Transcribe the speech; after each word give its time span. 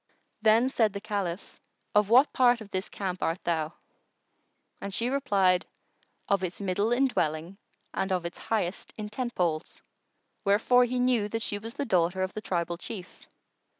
Then 0.41 0.67
said 0.67 0.93
the 0.93 0.99
Caliph, 0.99 1.59
"Of 1.93 2.09
what 2.09 2.33
part 2.33 2.59
of 2.59 2.71
this 2.71 2.89
camp 2.89 3.21
art 3.21 3.43
thou?"; 3.43 3.73
and 4.81 4.91
she 4.91 5.11
replied, 5.11 5.67
"Of 6.27 6.43
its 6.43 6.59
middle 6.59 6.91
in 6.91 7.05
dwelling 7.05 7.59
and 7.93 8.11
of 8.11 8.25
its 8.25 8.39
highest 8.39 8.95
in 8.97 9.09
tentpoles."[FN#113] 9.11 9.81
Wherefore 10.43 10.85
he 10.85 10.97
knew 10.99 11.29
that 11.29 11.43
she 11.43 11.59
was 11.59 11.75
the 11.75 11.85
daughter 11.85 12.23
of 12.23 12.33
the 12.33 12.41
tribal 12.41 12.79
chief. 12.79 13.27